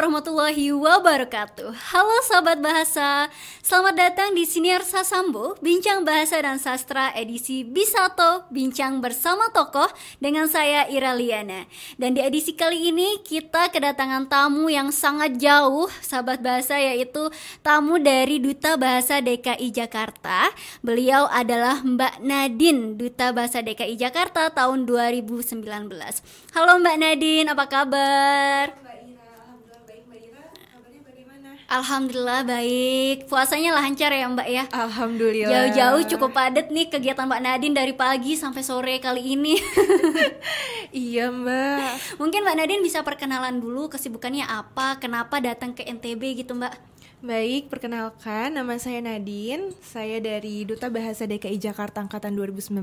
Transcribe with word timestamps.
warahmatullahi 0.00 0.72
wabarakatuh. 0.72 1.76
Halo 1.92 2.16
sahabat 2.24 2.64
bahasa, 2.64 3.28
selamat 3.60 3.94
datang 4.00 4.32
di 4.32 4.48
Siniar 4.48 4.80
Sasambo, 4.80 5.60
Bincang 5.60 6.08
Bahasa 6.08 6.40
dan 6.40 6.56
Sastra 6.56 7.12
edisi 7.12 7.68
Bisato, 7.68 8.48
Bincang 8.48 9.04
bersama 9.04 9.52
tokoh 9.52 9.92
dengan 10.16 10.48
saya 10.48 10.88
Ira 10.88 11.12
Liana. 11.12 11.68
Dan 12.00 12.16
di 12.16 12.24
edisi 12.24 12.56
kali 12.56 12.88
ini 12.88 13.20
kita 13.20 13.68
kedatangan 13.68 14.24
tamu 14.24 14.72
yang 14.72 14.88
sangat 14.88 15.36
jauh, 15.36 15.92
sahabat 16.00 16.40
bahasa 16.40 16.80
yaitu 16.80 17.28
tamu 17.60 18.00
dari 18.00 18.40
Duta 18.40 18.80
Bahasa 18.80 19.20
DKI 19.20 19.68
Jakarta. 19.68 20.48
Beliau 20.80 21.28
adalah 21.28 21.84
Mbak 21.84 22.24
Nadine, 22.24 22.96
Duta 22.96 23.36
Bahasa 23.36 23.60
DKI 23.60 24.00
Jakarta 24.00 24.48
tahun 24.48 24.88
2019. 24.88 25.60
Halo 26.56 26.80
Mbak 26.80 26.96
Nadine, 26.96 27.52
apa 27.52 27.68
kabar? 27.68 28.89
Alhamdulillah 31.70 32.42
baik. 32.42 33.30
Puasanya 33.30 33.70
lancar 33.70 34.10
ya 34.10 34.26
Mbak 34.26 34.48
ya. 34.50 34.64
Alhamdulillah. 34.74 35.70
Jauh-jauh 35.70 36.02
cukup 36.10 36.34
padat 36.34 36.66
nih 36.74 36.90
kegiatan 36.90 37.30
Mbak 37.30 37.42
Nadine 37.46 37.78
dari 37.78 37.94
pagi 37.94 38.34
sampai 38.34 38.66
sore 38.66 38.98
kali 38.98 39.38
ini. 39.38 39.54
iya 40.90 41.30
Mbak. 41.30 42.18
Mungkin 42.18 42.42
Mbak 42.42 42.56
Nadine 42.58 42.82
bisa 42.82 43.06
perkenalan 43.06 43.62
dulu 43.62 43.86
kesibukannya 43.86 44.50
apa, 44.50 44.98
kenapa 44.98 45.38
datang 45.38 45.70
ke 45.70 45.86
NTB 45.86 46.42
gitu 46.42 46.58
Mbak. 46.58 46.74
Baik, 47.22 47.70
perkenalkan 47.70 48.50
nama 48.50 48.74
saya 48.80 48.98
Nadine. 48.98 49.70
Saya 49.78 50.18
dari 50.18 50.66
Duta 50.66 50.90
Bahasa 50.90 51.22
DKI 51.22 51.60
Jakarta 51.60 52.02
angkatan 52.02 52.34
2019. 52.34 52.82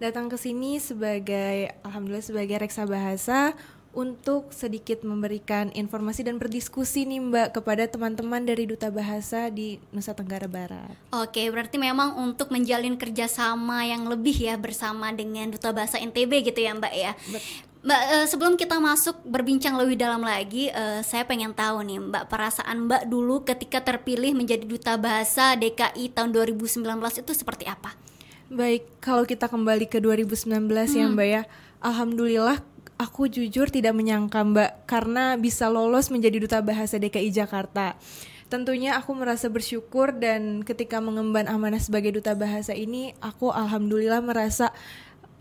Datang 0.00 0.32
ke 0.32 0.40
sini 0.40 0.80
sebagai 0.80 1.76
alhamdulillah 1.84 2.24
sebagai 2.24 2.56
reksa 2.56 2.88
bahasa 2.88 3.52
untuk 3.92 4.52
sedikit 4.56 5.04
memberikan 5.04 5.68
informasi 5.76 6.24
dan 6.24 6.40
berdiskusi 6.40 7.04
nih 7.04 7.20
Mbak 7.20 7.48
kepada 7.60 7.84
teman-teman 7.84 8.40
dari 8.40 8.64
Duta 8.64 8.88
Bahasa 8.88 9.52
di 9.52 9.76
Nusa 9.92 10.16
Tenggara 10.16 10.48
Barat. 10.48 10.96
Oke, 11.12 11.44
berarti 11.52 11.76
memang 11.76 12.16
untuk 12.16 12.48
menjalin 12.48 12.96
kerjasama 12.96 13.84
yang 13.84 14.08
lebih 14.08 14.32
ya 14.32 14.56
bersama 14.56 15.12
dengan 15.12 15.52
Duta 15.52 15.76
Bahasa 15.76 16.00
NTB 16.00 16.48
gitu 16.48 16.60
ya 16.64 16.72
Mbak 16.72 16.94
ya. 16.96 17.12
Bet 17.28 17.44
Mbak, 17.82 18.02
uh, 18.14 18.26
sebelum 18.30 18.54
kita 18.54 18.78
masuk 18.78 19.18
berbincang 19.26 19.74
lebih 19.74 19.98
dalam 19.98 20.22
lagi, 20.22 20.70
uh, 20.70 21.02
saya 21.02 21.26
pengen 21.26 21.50
tahu 21.50 21.82
nih 21.82 21.98
Mbak 21.98 22.30
perasaan 22.30 22.86
Mbak 22.86 23.10
dulu 23.10 23.42
ketika 23.42 23.82
terpilih 23.82 24.38
menjadi 24.38 24.62
Duta 24.62 24.94
Bahasa 24.94 25.58
DKI 25.58 26.14
tahun 26.14 26.30
2019 26.30 26.78
itu 27.18 27.32
seperti 27.34 27.66
apa? 27.66 27.98
Baik, 28.46 28.86
kalau 29.02 29.26
kita 29.26 29.50
kembali 29.50 29.90
ke 29.90 29.98
2019 29.98 30.46
ya, 30.46 30.86
hmm. 30.86 30.94
ya 30.94 31.06
Mbak 31.10 31.26
ya, 31.26 31.42
Alhamdulillah 31.82 32.62
aku 33.02 33.26
jujur 33.26 33.66
tidak 33.66 33.98
menyangka 33.98 34.46
Mbak 34.46 34.86
karena 34.86 35.34
bisa 35.34 35.66
lolos 35.66 36.06
menjadi 36.14 36.38
duta 36.38 36.58
bahasa 36.62 37.02
DKI 37.02 37.34
Jakarta. 37.34 37.98
Tentunya 38.46 38.94
aku 39.00 39.16
merasa 39.16 39.50
bersyukur 39.50 40.14
dan 40.14 40.62
ketika 40.62 41.02
mengemban 41.02 41.50
amanah 41.50 41.80
sebagai 41.82 42.14
duta 42.14 42.36
bahasa 42.38 42.76
ini 42.76 43.16
aku 43.18 43.50
alhamdulillah 43.50 44.22
merasa 44.22 44.70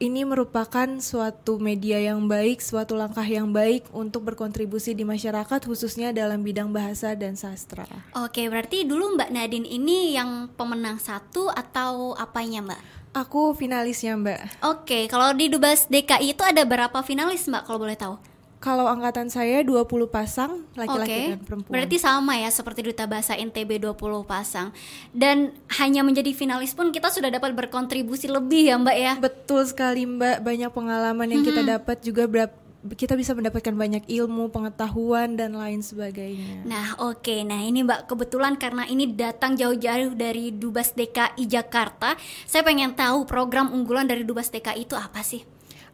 ini 0.02 0.26
merupakan 0.26 0.98
suatu 0.98 1.62
media 1.62 2.02
yang 2.02 2.26
baik, 2.26 2.58
suatu 2.58 2.98
langkah 2.98 3.22
yang 3.22 3.54
baik 3.54 3.86
untuk 3.94 4.34
berkontribusi 4.34 4.98
di 4.98 5.06
masyarakat 5.06 5.62
khususnya 5.62 6.10
dalam 6.10 6.42
bidang 6.42 6.74
bahasa 6.74 7.14
dan 7.14 7.38
sastra. 7.38 7.86
Oke, 8.18 8.50
berarti 8.50 8.82
dulu 8.90 9.14
Mbak 9.14 9.30
Nadine 9.30 9.70
ini 9.70 10.18
yang 10.18 10.50
pemenang 10.58 10.98
satu 10.98 11.54
atau 11.54 12.18
apanya 12.18 12.66
Mbak? 12.66 13.01
Aku 13.12 13.52
finalisnya 13.52 14.16
Mbak. 14.16 14.64
Oke, 14.64 15.12
kalau 15.12 15.36
di 15.36 15.52
Dubas 15.52 15.84
DKI 15.92 16.32
itu 16.32 16.44
ada 16.48 16.64
berapa 16.64 16.96
finalis 17.04 17.44
Mbak 17.44 17.68
kalau 17.68 17.80
boleh 17.84 18.00
tahu? 18.00 18.16
Kalau 18.62 18.86
angkatan 18.86 19.26
saya 19.26 19.66
20 19.66 19.90
pasang 20.08 20.64
laki-laki 20.78 21.10
okay. 21.10 21.28
dan 21.34 21.42
perempuan. 21.42 21.74
Berarti 21.74 21.98
sama 21.98 22.38
ya 22.38 22.48
seperti 22.54 22.86
Duta 22.86 23.10
Bahasa 23.10 23.34
NTB 23.34 23.82
20 23.82 23.98
pasang. 24.24 24.70
Dan 25.12 25.58
hanya 25.82 26.06
menjadi 26.06 26.30
finalis 26.32 26.78
pun 26.78 26.94
kita 26.94 27.10
sudah 27.10 27.34
dapat 27.34 27.58
berkontribusi 27.58 28.30
lebih 28.30 28.70
ya 28.70 28.78
Mbak 28.78 28.98
ya. 29.02 29.14
Betul 29.18 29.66
sekali 29.66 30.06
Mbak, 30.06 30.46
banyak 30.46 30.72
pengalaman 30.72 31.28
yang 31.28 31.42
-hmm. 31.42 31.58
kita 31.58 31.62
dapat 31.66 31.98
juga 32.06 32.24
berapa 32.30 32.61
kita 32.98 33.14
bisa 33.14 33.38
mendapatkan 33.38 33.74
banyak 33.78 34.10
ilmu, 34.10 34.50
pengetahuan 34.50 35.38
dan 35.38 35.54
lain 35.54 35.86
sebagainya. 35.86 36.66
Nah, 36.66 36.98
oke. 36.98 37.22
Okay. 37.22 37.46
Nah, 37.46 37.62
ini 37.62 37.86
Mbak 37.86 38.10
kebetulan 38.10 38.58
karena 38.58 38.90
ini 38.90 39.06
datang 39.14 39.54
jauh-jauh 39.54 40.18
dari 40.18 40.50
Dubas 40.50 40.98
DKI 40.98 41.46
Jakarta, 41.46 42.18
saya 42.50 42.66
pengen 42.66 42.98
tahu 42.98 43.30
program 43.30 43.70
unggulan 43.70 44.10
dari 44.10 44.26
Dubas 44.26 44.50
DKI 44.50 44.90
itu 44.90 44.98
apa 44.98 45.22
sih? 45.22 45.46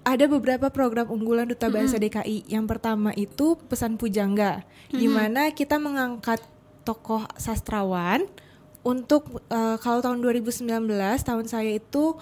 Ada 0.08 0.31
beberapa 0.31 0.72
program 0.72 1.12
unggulan 1.12 1.52
Duta 1.52 1.68
Bahasa 1.68 2.00
mm 2.00 2.08
-hmm. 2.08 2.24
DKI. 2.24 2.38
Yang 2.48 2.66
pertama 2.72 3.12
itu 3.19 3.59
pesan 3.68 4.00
pujangga, 4.00 4.64
mm 4.64 4.64
-hmm. 4.64 5.00
di 5.04 5.08
mana 5.12 5.42
kita 5.52 5.75
mengangkat 5.75 6.40
tokoh 6.88 7.28
sastrawan 7.36 8.24
untuk 8.88 9.44
uh, 9.52 9.75
kalau 9.84 10.00
tahun 10.00 10.24
2019 10.24 10.64
tahun 11.28 11.46
saya 11.52 11.75
itu 11.75 12.16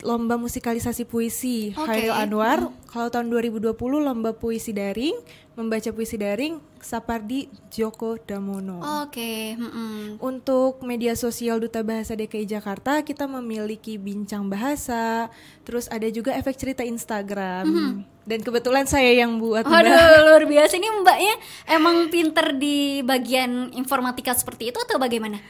lomba 0.00 0.40
musikalisasi 0.40 1.04
puisi 1.08 1.72
okay. 1.76 2.08
Hairil 2.08 2.14
Anwar. 2.16 2.58
Hmm. 2.68 2.76
Kalau 2.90 3.08
tahun 3.08 3.30
2020 3.30 3.76
lomba 4.02 4.34
puisi 4.34 4.74
daring, 4.74 5.14
membaca 5.54 5.88
puisi 5.94 6.18
daring 6.18 6.58
Sapardi 6.80 7.46
Joko 7.70 8.16
Damono. 8.18 8.80
Oke. 9.04 9.12
Okay. 9.12 9.44
Hmm. 9.56 10.16
Untuk 10.18 10.80
media 10.82 11.12
sosial 11.14 11.60
Duta 11.60 11.84
Bahasa 11.84 12.16
DKI 12.16 12.48
Jakarta 12.48 13.04
kita 13.04 13.28
memiliki 13.28 14.00
bincang 14.00 14.48
bahasa, 14.48 15.28
terus 15.62 15.86
ada 15.92 16.08
juga 16.08 16.34
efek 16.34 16.56
cerita 16.56 16.82
Instagram. 16.82 17.64
Hmm. 17.68 17.94
Dan 18.24 18.40
kebetulan 18.44 18.84
saya 18.88 19.10
yang 19.10 19.40
buat. 19.40 19.64
Waduh, 19.64 20.28
luar 20.28 20.44
biasa 20.44 20.76
ini 20.76 20.88
Mbaknya 21.02 21.34
emang 21.72 21.96
pinter 22.12 22.56
di 22.56 23.00
bagian 23.04 23.74
informatika 23.74 24.36
seperti 24.36 24.70
itu 24.70 24.78
atau 24.80 25.00
bagaimana? 25.00 25.40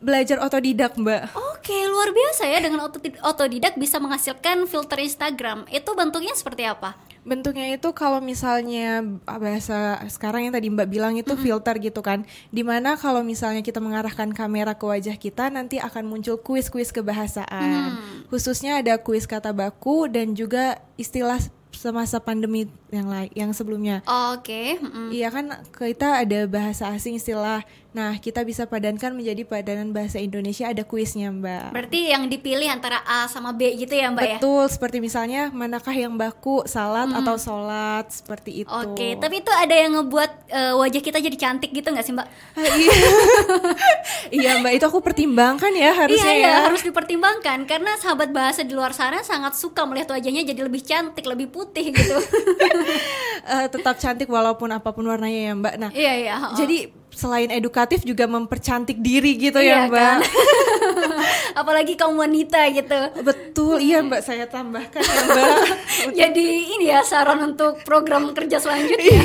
Belajar 0.00 0.38
otodidak 0.44 0.94
mbak. 1.00 1.32
Oke 1.56 1.76
luar 1.88 2.12
biasa 2.12 2.44
ya 2.46 2.58
dengan 2.60 2.86
otodidak 3.24 3.74
bisa 3.80 3.96
menghasilkan 3.96 4.68
filter 4.68 5.00
Instagram. 5.00 5.64
Itu 5.72 5.96
bentuknya 5.96 6.36
seperti 6.36 6.68
apa? 6.68 6.94
Bentuknya 7.26 7.74
itu 7.74 7.90
kalau 7.90 8.22
misalnya 8.22 9.02
bahasa 9.26 9.98
sekarang 10.06 10.46
yang 10.46 10.54
tadi 10.54 10.70
mbak 10.70 10.86
bilang 10.86 11.18
itu 11.18 11.34
mm 11.34 11.38
-hmm. 11.40 11.46
filter 11.46 11.74
gitu 11.82 12.00
kan. 12.04 12.22
Di 12.54 12.62
mana 12.62 12.94
kalau 12.94 13.26
misalnya 13.26 13.66
kita 13.66 13.82
mengarahkan 13.82 14.30
kamera 14.30 14.78
ke 14.78 14.84
wajah 14.86 15.16
kita 15.18 15.50
nanti 15.50 15.82
akan 15.82 16.06
muncul 16.06 16.38
kuis-kuis 16.38 16.94
kebahasaan. 16.94 17.98
Mm. 17.98 18.30
Khususnya 18.30 18.78
ada 18.78 19.00
kuis 19.02 19.26
kata 19.26 19.50
baku 19.50 20.06
dan 20.06 20.38
juga 20.38 20.78
istilah 20.94 21.42
semasa 21.76 22.16
pandemi 22.18 22.66
yang 22.88 23.06
lain 23.06 23.30
yang 23.36 23.50
sebelumnya. 23.52 24.00
Oh, 24.08 24.40
Oke. 24.40 24.78
Okay. 24.80 24.80
Mm. 24.80 25.08
Iya 25.12 25.28
kan 25.28 25.46
kita 25.76 26.24
ada 26.24 26.40
bahasa 26.48 26.88
asing 26.90 27.20
istilah 27.20 27.62
Nah, 27.96 28.20
kita 28.20 28.44
bisa 28.44 28.68
padankan 28.68 29.16
menjadi 29.16 29.48
padanan 29.48 29.88
bahasa 29.88 30.20
Indonesia 30.20 30.68
ada 30.68 30.84
kuisnya, 30.84 31.32
Mbak. 31.32 31.72
Berarti 31.72 32.12
yang 32.12 32.28
dipilih 32.28 32.68
antara 32.68 33.00
A 33.08 33.24
sama 33.24 33.56
B 33.56 33.72
gitu 33.72 33.96
ya, 33.96 34.12
Mbak 34.12 34.20
Betul, 34.20 34.28
ya? 34.28 34.36
Betul, 34.36 34.64
seperti 34.68 34.96
misalnya 35.00 35.48
manakah 35.48 35.96
yang 35.96 36.12
baku, 36.12 36.60
salat 36.68 37.08
hmm. 37.08 37.24
atau 37.24 37.40
sholat, 37.40 38.04
seperti 38.12 38.68
itu. 38.68 38.68
Oke, 38.68 38.92
okay, 38.92 39.10
tapi 39.16 39.40
itu 39.40 39.48
ada 39.48 39.72
yang 39.72 39.96
ngebuat 39.96 40.30
uh, 40.52 40.74
wajah 40.76 41.00
kita 41.00 41.24
jadi 41.24 41.36
cantik 41.40 41.72
gitu 41.72 41.88
nggak 41.88 42.04
sih, 42.04 42.12
Mbak? 42.12 42.28
Ah, 42.28 42.68
iya. 42.76 42.96
iya, 44.44 44.50
Mbak, 44.60 44.72
itu 44.76 44.84
aku 44.92 45.00
pertimbangkan 45.00 45.72
ya 45.72 45.96
harusnya 45.96 46.32
iya, 46.36 46.44
iya, 46.44 46.52
ya. 46.52 46.60
harus 46.68 46.84
dipertimbangkan 46.84 47.64
karena 47.64 47.96
sahabat 47.96 48.28
bahasa 48.28 48.60
di 48.60 48.76
luar 48.76 48.92
sana 48.92 49.24
sangat 49.24 49.56
suka 49.56 49.88
melihat 49.88 50.12
wajahnya 50.12 50.44
jadi 50.44 50.60
lebih 50.68 50.84
cantik, 50.84 51.24
lebih 51.24 51.48
putih 51.48 51.96
gitu. 51.96 52.16
uh, 53.48 53.66
tetap 53.72 53.96
cantik 53.96 54.28
walaupun 54.28 54.68
apa 54.68 54.92
pun 54.92 55.08
warnanya 55.08 55.40
ya, 55.48 55.52
Mbak. 55.56 55.74
Nah, 55.80 55.90
iya, 55.96 56.12
iya. 56.12 56.34
Oh. 56.44 56.52
Jadi 56.60 57.05
selain 57.16 57.48
edukatif 57.48 58.04
juga 58.04 58.28
mempercantik 58.28 59.00
diri 59.00 59.40
gitu 59.40 59.56
ya, 59.56 59.64
iya, 59.64 59.76
ya 59.80 59.88
mbak 59.88 59.96
kan? 59.96 60.18
apalagi 61.64 61.96
kaum 61.96 62.20
wanita 62.20 62.68
gitu 62.76 63.00
betul 63.24 63.80
iya 63.80 64.04
mbak 64.04 64.20
saya 64.20 64.44
tambahkan 64.44 65.00
ya 65.00 65.20
mbak 65.24 65.56
jadi 66.20 66.46
ini 66.76 66.92
ya 66.92 67.00
saran 67.00 67.40
untuk 67.56 67.80
program 67.88 68.36
kerja 68.36 68.60
selanjutnya 68.60 69.00
iya. 69.00 69.24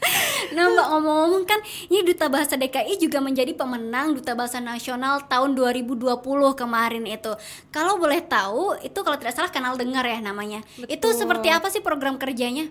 Nah 0.50 0.66
Mbak 0.66 0.86
ngomong-ngomong 0.90 1.44
kan 1.46 1.60
ini 1.92 2.02
Duta 2.02 2.26
Bahasa 2.26 2.58
DKI 2.58 2.98
juga 2.98 3.22
menjadi 3.22 3.54
pemenang 3.54 4.18
Duta 4.18 4.34
Bahasa 4.34 4.58
Nasional 4.58 5.22
tahun 5.30 5.54
2020 5.54 6.18
kemarin 6.58 7.04
itu. 7.06 7.32
Kalau 7.70 8.00
boleh 8.00 8.18
tahu 8.24 8.74
itu 8.82 8.98
kalau 8.98 9.16
tidak 9.20 9.36
salah 9.36 9.52
kanal 9.52 9.78
dengar 9.78 10.02
ya 10.02 10.18
namanya. 10.18 10.64
Betul. 10.80 10.90
Itu 10.90 11.08
seperti 11.14 11.48
apa 11.54 11.70
sih 11.70 11.84
program 11.84 12.18
kerjanya? 12.18 12.66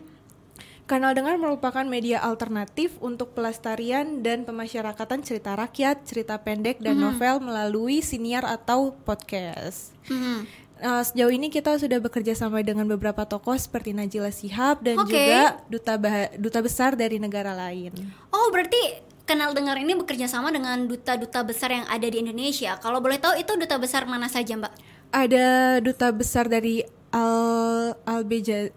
Kanal 0.89 1.13
Dengar 1.13 1.38
merupakan 1.38 1.86
media 1.86 2.18
alternatif 2.18 2.97
untuk 2.97 3.38
pelestarian 3.38 4.25
dan 4.25 4.41
pemasyarakatan 4.41 5.21
cerita 5.21 5.53
rakyat, 5.53 6.01
cerita 6.01 6.41
pendek, 6.41 6.81
dan 6.81 6.97
mm 6.97 7.06
-hmm. 7.06 7.13
novel 7.13 7.36
melalui 7.45 8.01
siniar 8.01 8.41
atau 8.41 8.97
podcast. 9.06 9.94
Mm 10.09 10.18
-hmm. 10.18 10.39
Uh, 10.80 11.03
sejauh 11.03 11.27
ini 11.27 11.51
kita 11.51 11.75
sudah 11.75 12.00
bekerja 12.00 12.31
sama 12.39 12.63
dengan 12.63 12.88
beberapa 12.88 13.27
tokoh 13.27 13.51
seperti 13.59 13.91
Najila 13.91 14.31
Sihab 14.31 14.80
dan 14.80 14.95
okay. 14.95 15.12
juga 15.12 15.44
duta 15.68 15.94
duta 16.39 16.59
besar 16.63 16.95
dari 16.95 17.19
negara 17.19 17.51
lain. 17.51 17.91
Oh, 18.31 18.47
berarti 18.47 19.03
Kanal 19.27 19.51
Dengar 19.51 19.75
ini 19.75 19.91
bekerja 19.94 20.31
sama 20.31 20.56
dengan 20.56 20.88
duta-duta 20.88 21.44
besar 21.44 21.75
yang 21.75 21.86
ada 21.86 22.07
di 22.07 22.24
Indonesia. 22.24 22.80
Kalau 22.80 23.03
boleh 23.03 23.19
tahu 23.19 23.38
itu 23.38 23.59
duta 23.59 23.75
besar 23.75 24.07
mana 24.07 24.31
saja, 24.31 24.56
Mbak? 24.56 24.74
Ada 25.12 25.47
duta 25.83 26.15
besar 26.15 26.47
dari 26.47 26.81
Al 27.12 28.00
Albeja 28.07 28.71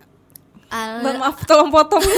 Al... 0.72 1.04
Mbak 1.04 1.14
maaf 1.20 1.36
tolong 1.44 1.68
potong 1.68 2.00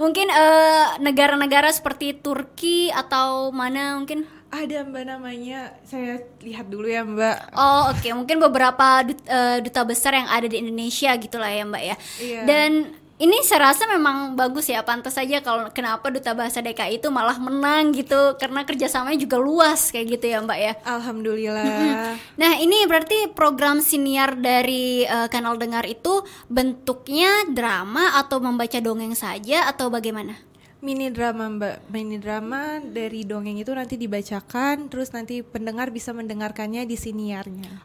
mungkin 0.00 0.32
eh, 0.32 0.86
negara-negara 1.04 1.68
seperti 1.68 2.16
Turki 2.16 2.88
atau 2.88 3.52
mana 3.52 4.00
mungkin 4.00 4.24
Ada 4.50 4.82
mbak 4.82 5.06
namanya, 5.06 5.78
saya 5.86 6.26
lihat 6.42 6.66
dulu 6.66 6.90
ya 6.90 7.06
mbak. 7.06 7.54
Oh 7.54 7.94
oke 7.94 8.02
mungkin 8.18 8.42
beberapa 8.42 9.06
dut- 9.06 9.22
eh, 9.22 9.62
duta 9.62 9.86
besar 9.86 10.18
yang 10.18 10.26
ada 10.26 10.50
di 10.50 10.58
Indonesia 10.58 11.14
gitulah 11.14 11.46
ya 11.46 11.62
mbak 11.62 11.82
ya. 11.86 11.96
Iya. 12.18 12.40
Dan 12.50 12.70
ini 13.20 13.44
saya 13.44 13.68
rasa 13.70 13.84
memang 13.84 14.32
bagus 14.32 14.72
ya 14.72 14.80
pantas 14.80 15.12
saja 15.12 15.44
kalau 15.44 15.68
kenapa 15.76 16.08
duta 16.08 16.32
bahasa 16.32 16.64
DKI 16.64 17.04
itu 17.04 17.12
malah 17.12 17.36
menang 17.36 17.92
gitu 17.92 18.16
karena 18.40 18.64
kerjasamanya 18.64 19.20
juga 19.20 19.36
luas 19.36 19.92
kayak 19.92 20.16
gitu 20.16 20.32
ya 20.32 20.40
mbak 20.40 20.58
ya. 20.58 20.72
Alhamdulillah. 20.88 22.16
Nah 22.40 22.52
ini 22.56 22.88
berarti 22.88 23.28
program 23.36 23.84
siniar 23.84 24.40
dari 24.40 25.04
eh, 25.04 25.28
kanal 25.28 25.60
dengar 25.60 25.84
itu 25.84 26.24
bentuknya 26.48 27.44
drama 27.52 28.16
atau 28.16 28.40
membaca 28.40 28.80
dongeng 28.80 29.12
saja 29.12 29.68
atau 29.68 29.92
bagaimana? 29.92 30.40
Mini 30.80 31.12
drama 31.12 31.44
mbak, 31.44 31.92
mini 31.92 32.16
drama 32.16 32.80
dari 32.80 33.28
dongeng 33.28 33.60
itu 33.60 33.68
nanti 33.68 34.00
dibacakan, 34.00 34.88
terus 34.88 35.12
nanti 35.12 35.44
pendengar 35.44 35.92
bisa 35.92 36.16
mendengarkannya 36.16 36.88
di 36.88 36.96
siniarnya. 36.96 37.84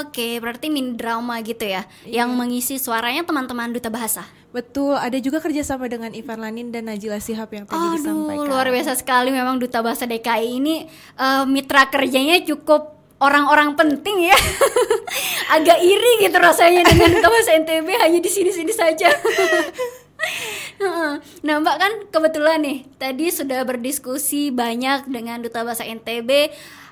Oke 0.00 0.40
berarti 0.40 0.72
mini 0.72 0.96
drama 0.96 1.36
gitu 1.44 1.68
ya 1.68 1.84
yang 2.08 2.32
mengisi 2.32 2.80
suaranya 2.80 3.28
teman-teman 3.28 3.76
duta 3.76 3.92
bahasa. 3.92 4.24
Betul, 4.50 4.98
ada 4.98 5.14
juga 5.22 5.38
kerjasama 5.38 5.86
dengan 5.86 6.10
Ivan 6.10 6.42
Lanin 6.42 6.74
dan 6.74 6.90
Najila 6.90 7.22
Sihab 7.22 7.54
yang 7.54 7.70
tadi 7.70 7.78
Aduh, 7.78 7.94
disampaikan. 7.94 8.50
luar 8.50 8.66
biasa 8.66 8.98
sekali 8.98 9.30
memang 9.30 9.62
Duta 9.62 9.78
Bahasa 9.78 10.10
DKI 10.10 10.58
ini 10.58 10.90
eh, 11.14 11.44
mitra 11.46 11.86
kerjanya 11.86 12.42
cukup 12.42 12.98
orang-orang 13.22 13.78
penting 13.78 14.32
ya. 14.32 14.36
Agak 15.54 15.78
iri 15.84 16.26
gitu 16.26 16.34
rasanya 16.40 16.82
dengan 16.82 17.14
Duta 17.14 17.28
Bahasa 17.30 17.54
NTB 17.62 17.88
hanya 18.00 18.18
di 18.18 18.30
sini-sini 18.32 18.72
saja. 18.74 19.12
Heeh. 20.80 21.12
nah, 21.44 21.54
Mbak 21.60 21.76
kan 21.80 21.92
kebetulan 22.12 22.60
nih 22.60 22.78
tadi 23.00 23.28
sudah 23.32 23.64
berdiskusi 23.64 24.50
banyak 24.50 25.06
dengan 25.06 25.44
Duta 25.44 25.62
Bahasa 25.62 25.86
NTB. 25.86 26.50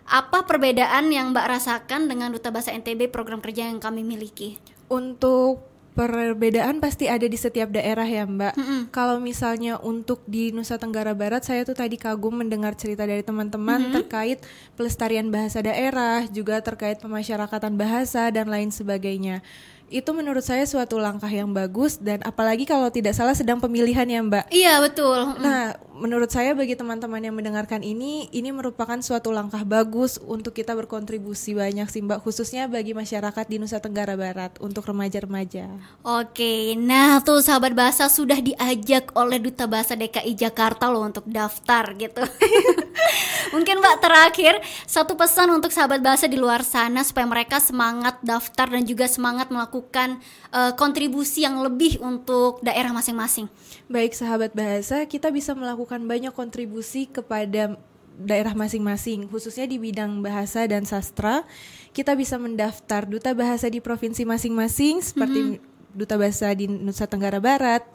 Apa 0.08 0.49
perbedaan 0.49 1.12
yang 1.12 1.37
Mbak 1.37 1.46
rasakan 1.58 2.08
dengan 2.08 2.32
Duta 2.32 2.49
Bahasa 2.49 2.72
NTB 2.72 3.12
program 3.12 3.43
kerja 3.44 3.69
yang 3.69 3.81
kami 3.81 4.05
miliki? 4.05 4.56
Untuk 4.88 5.60
perbedaan 5.99 6.79
pasti 6.79 7.11
ada 7.11 7.27
di 7.27 7.35
setiap 7.35 7.75
daerah 7.75 8.06
ya 8.06 8.23
Mbak. 8.23 8.55
Kalau 8.95 9.19
misalnya 9.19 9.83
untuk 9.83 10.23
di 10.31 10.55
Nusa 10.55 10.79
Tenggara 10.79 11.11
Barat, 11.11 11.43
saya 11.43 11.67
tuh 11.67 11.75
tadi 11.75 11.99
kagum 11.99 12.39
mendengar 12.39 12.79
cerita 12.79 13.03
dari 13.03 13.27
teman-teman 13.27 13.91
terkait 13.91 14.47
pelestarian 14.79 15.27
bahasa 15.35 15.59
daerah, 15.59 16.23
juga 16.31 16.62
terkait 16.62 17.03
pemasyarakatan 17.03 17.75
bahasa 17.75 18.31
dan 18.31 18.47
lain 18.47 18.71
sebagainya. 18.71 19.43
Itu 19.88 20.12
menurut 20.12 20.44
saya 20.44 20.69
suatu 20.69 21.00
langkah 21.00 21.32
yang 21.32 21.49
bagus 21.56 21.96
dan 21.96 22.20
apalagi 22.20 22.69
kalau 22.69 22.93
tidak 22.93 23.17
salah 23.17 23.32
sedang 23.32 23.56
pemilihan 23.56 24.05
ya 24.05 24.20
Mbak. 24.20 24.44
Iya, 24.52 24.85
betul. 24.85 25.40
Nah, 25.40 25.81
menurut 25.96 26.29
saya 26.29 26.52
bagi 26.52 26.76
teman-teman 26.76 27.25
yang 27.25 27.32
mendengarkan 27.32 27.81
ini, 27.81 28.29
ini 28.29 28.52
merupakan 28.52 29.00
suatu 29.00 29.32
langkah 29.32 29.64
bagus 29.64 30.20
untuk 30.20 30.52
kita 30.52 30.76
berkontribusi 30.76 31.56
banyak 31.56 31.88
sih 31.88 32.05
Mbak, 32.05 32.20
khususnya 32.20 32.69
bagi 32.69 32.93
masyarakat 32.93 33.44
di 33.49 33.56
Nusa 33.56 33.81
Tenggara 33.81 34.12
Barat 34.12 34.61
untuk 34.61 34.85
remaja-remaja. 34.85 35.73
Oke, 36.05 36.76
nah 36.76 37.25
tuh 37.25 37.41
sahabat 37.41 37.73
bahasa 37.73 38.12
sudah 38.12 38.44
diajak 38.44 39.08
oleh 39.17 39.41
Duta 39.41 39.64
Bahasa 39.64 39.96
DKI 39.96 40.37
Jakarta 40.37 40.93
loh 40.93 41.08
untuk 41.08 41.25
daftar 41.25 41.96
gitu. 41.96 42.20
Mungkin 43.56 43.81
Mbak 43.81 43.96
terakhir 44.05 44.55
satu 44.84 45.17
pesan 45.17 45.49
untuk 45.49 45.73
sahabat 45.73 46.05
bahasa 46.05 46.29
di 46.29 46.37
luar 46.37 46.61
sana 46.61 47.00
supaya 47.00 47.25
mereka 47.25 47.56
semangat 47.56 48.20
daftar 48.20 48.69
dan 48.69 48.84
juga 48.84 49.08
semangat 49.08 49.49
melakukan 49.49 49.78
eh, 49.87 50.73
kontribusi 50.75 51.47
yang 51.47 51.63
lebih 51.63 52.03
untuk 52.03 52.59
daerah 52.65 52.91
masing-masing. 52.91 53.47
Baik 53.87 54.17
sahabat 54.17 54.53
bahasa, 54.53 55.05
kita 55.07 55.31
bisa 55.31 55.55
melakukan 55.55 56.03
banyak 56.05 56.35
kontribusi 56.35 57.07
kepada 57.07 57.79
daerah 58.19 58.51
masing-masing, 58.53 59.31
khususnya 59.31 59.71
di 59.71 59.79
bidang 59.79 60.19
bahasa 60.19 60.67
dan 60.67 60.83
sastra. 60.83 61.47
Kita 61.95 62.19
bisa 62.19 62.35
mendaftar 62.35 63.07
duta 63.07 63.31
bahasa 63.31 63.71
di 63.71 63.79
provinsi 63.79 64.27
masing-masing 64.27 65.01
seperti 65.01 65.63
duta 65.95 66.19
bahasa 66.19 66.51
di 66.53 66.67
Nusa 66.67 67.07
Tenggara 67.07 67.39
Barat 67.39 67.87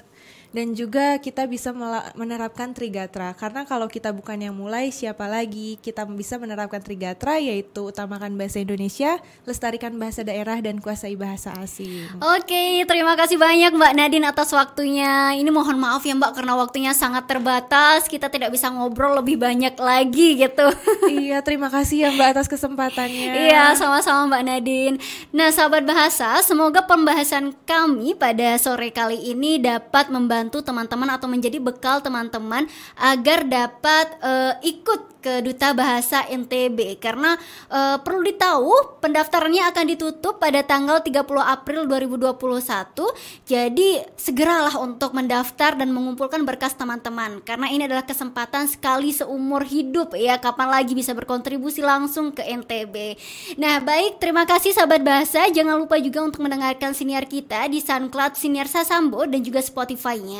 dan 0.54 0.78
juga 0.78 1.18
kita 1.18 1.50
bisa 1.50 1.74
menerapkan 2.14 2.72
Trigatra 2.78 3.34
karena 3.34 3.66
kalau 3.66 3.90
kita 3.90 4.14
bukan 4.14 4.38
yang 4.38 4.54
mulai 4.54 4.94
siapa 4.94 5.26
lagi 5.26 5.82
kita 5.82 6.06
bisa 6.06 6.38
menerapkan 6.38 6.78
Trigatra 6.80 7.42
yaitu 7.42 7.90
utamakan 7.90 8.38
bahasa 8.38 8.62
Indonesia, 8.62 9.18
lestarikan 9.50 9.98
bahasa 9.98 10.22
daerah 10.22 10.62
dan 10.62 10.78
kuasai 10.78 11.18
bahasa 11.18 11.50
asing. 11.58 12.06
Oke, 12.22 12.86
terima 12.86 13.18
kasih 13.18 13.42
banyak 13.42 13.74
Mbak 13.74 13.94
Nadine 13.98 14.30
atas 14.30 14.54
waktunya. 14.54 15.34
Ini 15.34 15.50
mohon 15.50 15.82
maaf 15.82 16.06
ya 16.06 16.14
Mbak 16.14 16.38
karena 16.38 16.54
waktunya 16.54 16.92
sangat 16.94 17.26
terbatas. 17.26 18.06
Kita 18.06 18.30
tidak 18.30 18.54
bisa 18.54 18.70
ngobrol 18.70 19.18
lebih 19.18 19.42
banyak 19.42 19.74
lagi 19.82 20.38
gitu. 20.38 20.70
iya, 21.18 21.42
terima 21.42 21.74
kasih 21.74 22.06
ya 22.06 22.10
Mbak 22.14 22.30
atas 22.38 22.48
kesempatannya. 22.48 23.50
Iya, 23.50 23.74
sama-sama 23.74 24.30
Mbak 24.30 24.44
Nadine. 24.46 24.98
Nah, 25.34 25.50
sahabat 25.50 25.82
bahasa, 25.82 26.38
semoga 26.46 26.86
pembahasan 26.86 27.58
kami 27.66 28.14
pada 28.14 28.54
sore 28.62 28.94
kali 28.94 29.34
ini 29.34 29.58
dapat 29.58 30.14
membantu 30.14 30.43
teman-teman 30.50 31.10
atau 31.14 31.30
menjadi 31.30 31.62
bekal 31.62 32.04
teman-teman 32.04 32.68
agar 33.00 33.48
dapat 33.48 34.08
eh, 34.20 34.54
ikut 34.76 35.14
ke 35.24 35.40
Duta 35.40 35.72
Bahasa 35.72 36.28
NTB 36.28 37.00
karena 37.00 37.40
eh, 37.72 37.98
perlu 38.04 38.20
ditahu 38.28 39.00
pendaftarannya 39.00 39.72
akan 39.72 39.86
ditutup 39.88 40.44
pada 40.44 40.60
tanggal 40.68 41.00
30 41.00 41.24
April 41.40 41.88
2021. 41.88 43.48
Jadi 43.48 44.04
segeralah 44.20 44.76
untuk 44.84 45.16
mendaftar 45.16 45.80
dan 45.80 45.96
mengumpulkan 45.96 46.44
berkas 46.44 46.76
teman-teman 46.76 47.40
karena 47.48 47.72
ini 47.72 47.88
adalah 47.88 48.04
kesempatan 48.04 48.68
sekali 48.68 49.16
seumur 49.16 49.64
hidup 49.64 50.18
ya 50.20 50.36
kapan 50.42 50.68
lagi 50.74 50.92
bisa 50.92 51.16
berkontribusi 51.16 51.80
langsung 51.80 52.36
ke 52.36 52.44
NTB. 52.44 53.16
Nah, 53.62 53.80
baik 53.80 54.18
terima 54.18 54.44
kasih 54.44 54.74
sahabat 54.74 55.06
bahasa. 55.06 55.46
Jangan 55.48 55.78
lupa 55.78 55.96
juga 56.02 56.26
untuk 56.26 56.42
mendengarkan 56.42 56.92
siniar 56.98 57.30
kita 57.30 57.70
di 57.70 57.80
SoundCloud 57.80 58.34
Siniar 58.34 58.66
Sasambo 58.66 59.24
dan 59.30 59.46
juga 59.46 59.62
Spotify-nya. 59.62 60.33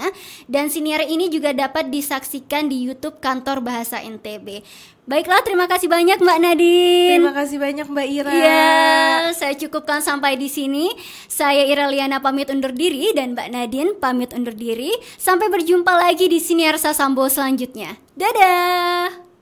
Dan 0.48 0.72
siniar 0.72 1.04
ini 1.06 1.28
juga 1.28 1.52
dapat 1.52 1.92
disaksikan 1.92 2.72
di 2.72 2.88
YouTube 2.88 3.20
Kantor 3.20 3.62
Bahasa 3.62 4.00
NTB. 4.00 4.64
Baiklah, 5.04 5.44
terima 5.44 5.68
kasih 5.68 5.92
banyak 5.92 6.24
Mbak 6.24 6.40
Nadine. 6.40 7.20
Terima 7.20 7.36
kasih 7.36 7.58
banyak 7.60 7.88
Mbak 7.92 8.08
Ira. 8.08 8.32
Iya, 8.32 8.72
saya 9.36 9.54
cukupkan 9.60 10.00
sampai 10.00 10.40
di 10.40 10.48
sini. 10.48 10.96
Saya 11.28 11.68
Ira 11.68 11.92
Liana 11.92 12.24
pamit 12.24 12.48
undur 12.48 12.72
diri 12.72 13.12
dan 13.12 13.36
Mbak 13.36 13.50
Nadine 13.52 13.92
pamit 14.00 14.32
undur 14.32 14.56
diri. 14.56 14.96
Sampai 15.20 15.52
berjumpa 15.52 15.92
lagi 15.92 16.32
di 16.32 16.40
Siniar 16.40 16.80
Sasambo 16.80 17.28
selanjutnya. 17.28 18.00
Dadah. 18.16 19.33